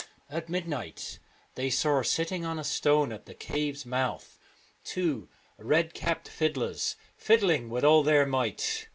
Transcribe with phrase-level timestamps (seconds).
[0.31, 1.19] At midnight
[1.53, 4.39] they saw sitting on a stone at the cave's mouth
[4.83, 8.87] two red capped fiddlers fiddling with all their might.